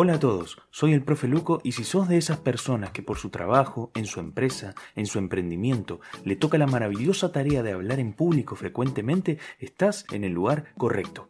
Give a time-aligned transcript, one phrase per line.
[0.00, 3.18] Hola a todos, soy el profe Luco y si sos de esas personas que por
[3.18, 7.98] su trabajo, en su empresa, en su emprendimiento, le toca la maravillosa tarea de hablar
[7.98, 11.28] en público frecuentemente, estás en el lugar correcto.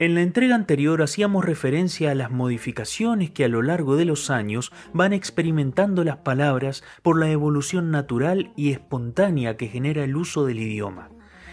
[0.00, 4.30] En la entrega anterior hacíamos referencia a las modificaciones que a lo largo de los
[4.30, 10.44] años van experimentando las palabras por la evolución natural y espontánea que genera el uso
[10.44, 11.10] del idioma.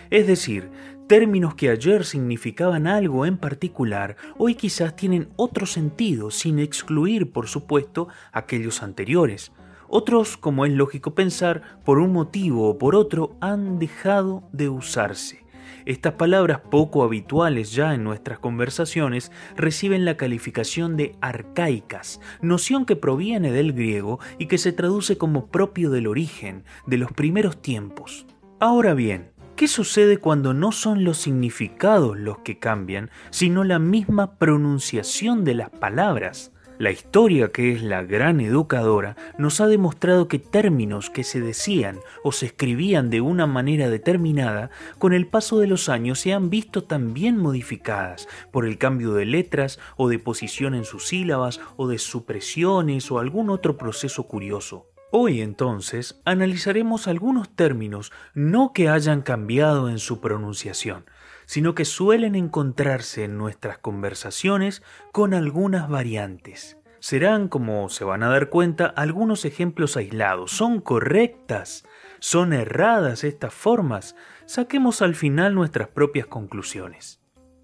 [0.09, 0.71] Es decir,
[1.09, 7.47] términos que ayer significaban algo en particular, hoy quizás tienen otro sentido, sin excluir, por
[7.47, 9.51] supuesto, aquellos anteriores.
[9.87, 15.43] Otros, como es lógico pensar, por un motivo o por otro, han dejado de usarse.
[15.87, 22.95] Estas palabras poco habituales ya en nuestras conversaciones reciben la calificación de arcaicas, noción que
[22.95, 28.27] proviene del griego y que se traduce como propio del origen, de los primeros tiempos.
[28.59, 34.37] Ahora bien, ¿Qué sucede cuando no son los significados los que cambian, sino la misma
[34.37, 36.53] pronunciación de las palabras?
[36.77, 41.99] La historia, que es la gran educadora, nos ha demostrado que términos que se decían
[42.23, 46.49] o se escribían de una manera determinada, con el paso de los años se han
[46.49, 51.89] visto también modificadas por el cambio de letras o de posición en sus sílabas o
[51.89, 54.88] de supresiones o algún otro proceso curioso.
[55.11, 61.05] Hoy entonces analizaremos algunos términos no que hayan cambiado en su pronunciación,
[61.47, 66.77] sino que suelen encontrarse en nuestras conversaciones con algunas variantes.
[66.99, 70.51] Serán, como se van a dar cuenta, algunos ejemplos aislados.
[70.51, 71.85] ¿Son correctas?
[72.19, 74.15] ¿Son erradas estas formas?
[74.45, 77.19] Saquemos al final nuestras propias conclusiones.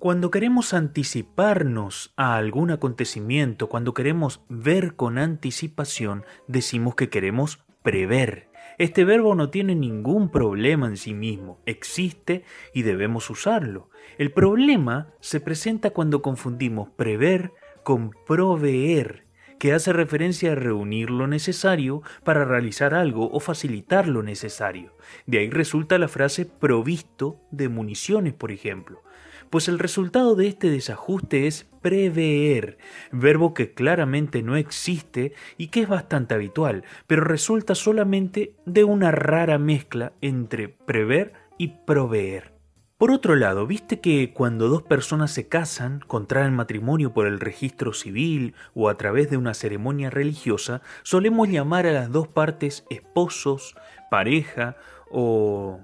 [0.06, 8.48] Cuando queremos anticiparnos a algún acontecimiento, cuando queremos ver con anticipación, decimos que queremos prever.
[8.78, 13.90] Este verbo no tiene ningún problema en sí mismo, existe y debemos usarlo.
[14.20, 17.52] El problema se presenta cuando confundimos prever
[17.84, 19.26] con proveer,
[19.58, 24.96] que hace referencia a reunir lo necesario para realizar algo o facilitar lo necesario.
[25.26, 29.02] De ahí resulta la frase provisto de municiones, por ejemplo
[29.50, 32.78] pues el resultado de este desajuste es prever,
[33.12, 39.12] verbo que claramente no existe y que es bastante habitual, pero resulta solamente de una
[39.12, 42.56] rara mezcla entre prever y proveer.
[42.98, 47.92] Por otro lado, viste que cuando dos personas se casan, contraen matrimonio por el registro
[47.92, 53.76] civil o a través de una ceremonia religiosa, solemos llamar a las dos partes esposos,
[54.10, 54.78] pareja
[55.12, 55.82] o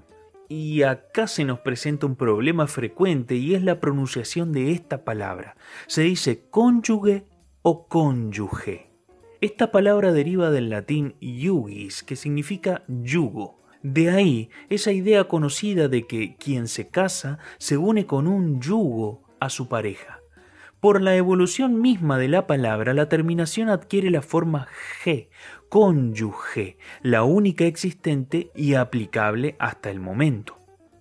[0.52, 5.56] y acá se nos presenta un problema frecuente y es la pronunciación de esta palabra.
[5.86, 7.24] Se dice cónyuge
[7.62, 8.90] o cónyuge.
[9.40, 13.62] Esta palabra deriva del latín iugis, que significa yugo.
[13.82, 19.22] De ahí esa idea conocida de que quien se casa se une con un yugo
[19.40, 20.21] a su pareja.
[20.82, 24.66] Por la evolución misma de la palabra, la terminación adquiere la forma
[25.04, 25.28] G,
[25.68, 30.58] cónyuge, la única existente y aplicable hasta el momento.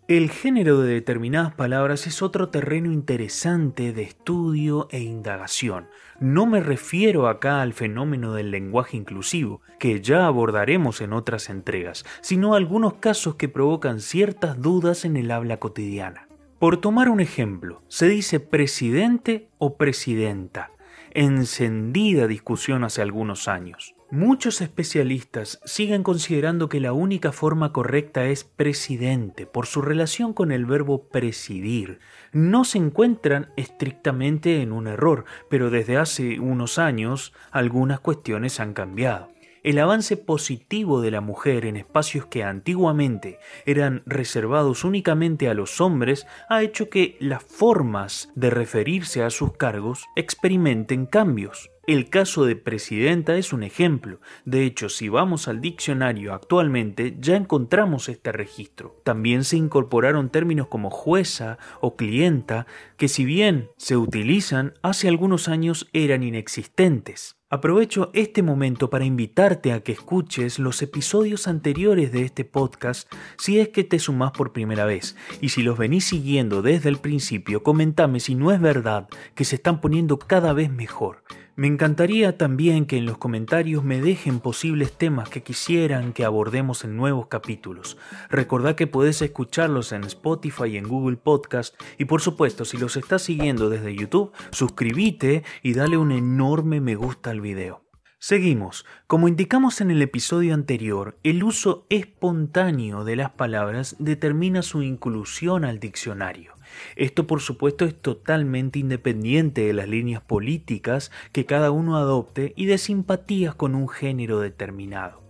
[0.07, 5.87] El género de determinadas palabras es otro terreno interesante de estudio e indagación.
[6.19, 12.05] No me refiero acá al fenómeno del lenguaje inclusivo, que ya abordaremos en otras entregas,
[12.21, 16.27] sino a algunos casos que provocan ciertas dudas en el habla cotidiana.
[16.61, 20.69] Por tomar un ejemplo, se dice presidente o presidenta,
[21.09, 23.95] encendida discusión hace algunos años.
[24.11, 30.51] Muchos especialistas siguen considerando que la única forma correcta es presidente por su relación con
[30.51, 31.97] el verbo presidir.
[32.31, 38.75] No se encuentran estrictamente en un error, pero desde hace unos años algunas cuestiones han
[38.75, 39.29] cambiado.
[39.63, 45.79] El avance positivo de la mujer en espacios que antiguamente eran reservados únicamente a los
[45.81, 51.69] hombres ha hecho que las formas de referirse a sus cargos experimenten cambios.
[51.91, 54.21] El caso de presidenta es un ejemplo.
[54.45, 58.95] De hecho, si vamos al diccionario actualmente, ya encontramos este registro.
[59.03, 62.65] También se incorporaron términos como jueza o clienta,
[62.95, 67.35] que si bien se utilizan, hace algunos años eran inexistentes.
[67.49, 73.59] Aprovecho este momento para invitarte a que escuches los episodios anteriores de este podcast si
[73.59, 75.17] es que te sumás por primera vez.
[75.41, 79.57] Y si los venís siguiendo desde el principio, comentame si no es verdad que se
[79.57, 81.23] están poniendo cada vez mejor.
[81.61, 86.83] Me encantaría también que en los comentarios me dejen posibles temas que quisieran que abordemos
[86.83, 87.99] en nuevos capítulos.
[88.31, 92.97] Recordá que podés escucharlos en Spotify y en Google Podcast y por supuesto si los
[92.97, 97.83] estás siguiendo desde YouTube, suscríbete y dale un enorme me gusta al video.
[98.17, 98.85] Seguimos.
[99.05, 105.63] Como indicamos en el episodio anterior, el uso espontáneo de las palabras determina su inclusión
[105.63, 106.53] al diccionario.
[106.95, 112.65] Esto por supuesto es totalmente independiente de las líneas políticas que cada uno adopte y
[112.65, 115.21] de simpatías con un género determinado.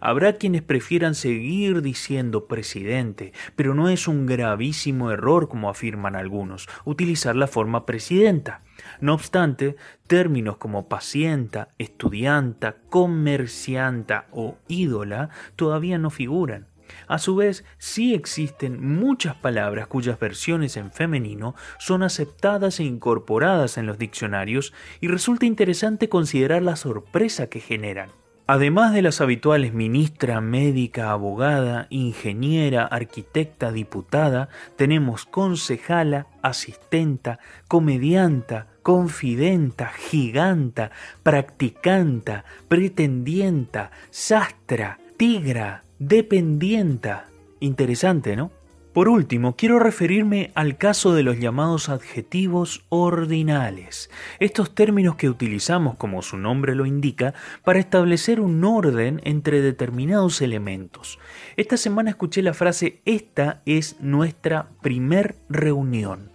[0.00, 6.68] Habrá quienes prefieran seguir diciendo presidente, pero no es un gravísimo error, como afirman algunos,
[6.84, 8.62] utilizar la forma presidenta.
[9.00, 9.76] No obstante,
[10.06, 16.66] términos como pacienta, estudianta, comercianta o ídola todavía no figuran.
[17.06, 23.78] A su vez, sí existen muchas palabras cuyas versiones en femenino son aceptadas e incorporadas
[23.78, 28.10] en los diccionarios y resulta interesante considerar la sorpresa que generan.
[28.50, 39.88] Además de las habituales ministra, médica, abogada, ingeniera, arquitecta, diputada, tenemos concejala, asistenta, comedianta, confidenta,
[39.88, 40.92] giganta,
[41.22, 47.28] practicanta, pretendienta, sastra, tigra, dependienta.
[47.60, 48.50] Interesante, ¿no?
[48.92, 54.10] Por último, quiero referirme al caso de los llamados adjetivos ordinales,
[54.40, 60.40] estos términos que utilizamos, como su nombre lo indica, para establecer un orden entre determinados
[60.40, 61.20] elementos.
[61.56, 66.32] Esta semana escuché la frase esta es nuestra primer reunión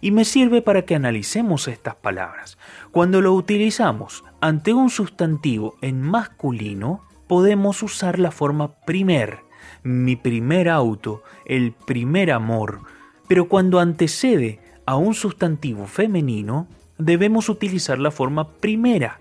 [0.00, 2.56] y me sirve para que analicemos estas palabras.
[2.92, 9.40] Cuando lo utilizamos ante un sustantivo en masculino, podemos usar la forma primer,
[9.82, 12.80] mi primer auto, el primer amor,
[13.28, 16.68] pero cuando antecede a un sustantivo femenino,
[16.98, 19.20] debemos utilizar la forma primera.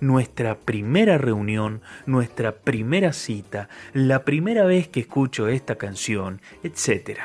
[0.00, 7.20] Nuestra primera reunión, nuestra primera cita, la primera vez que escucho esta canción, etc.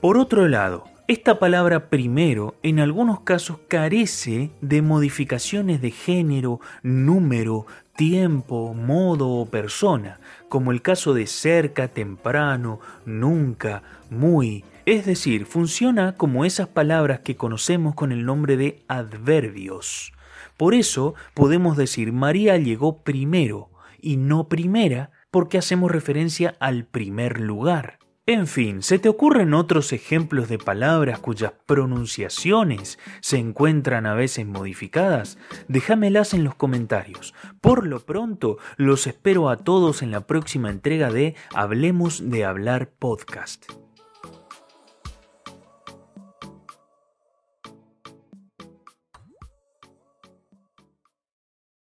[0.00, 7.66] Por otro lado, esta palabra primero en algunos casos carece de modificaciones de género, número,
[7.96, 10.18] tiempo, modo o persona,
[10.48, 14.64] como el caso de cerca, temprano, nunca, muy.
[14.86, 20.12] Es decir, funciona como esas palabras que conocemos con el nombre de adverbios.
[20.56, 23.70] Por eso podemos decir María llegó primero
[24.00, 27.98] y no primera porque hacemos referencia al primer lugar.
[28.26, 34.46] En fin, ¿se te ocurren otros ejemplos de palabras cuyas pronunciaciones se encuentran a veces
[34.46, 35.36] modificadas?
[35.68, 37.34] Déjamelas en los comentarios.
[37.60, 42.88] Por lo pronto, los espero a todos en la próxima entrega de Hablemos de Hablar
[42.98, 43.83] Podcast.